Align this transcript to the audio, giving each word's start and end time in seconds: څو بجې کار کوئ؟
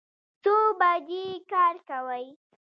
څو 0.43 0.55
بجې 0.79 1.25
کار 1.51 1.75
کوئ؟ 1.87 2.25